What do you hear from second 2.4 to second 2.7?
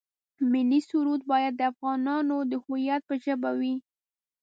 د